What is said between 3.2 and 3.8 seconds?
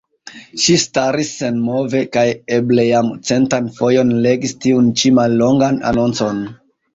centan